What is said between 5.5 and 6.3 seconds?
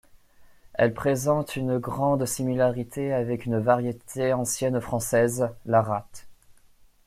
la Ratte.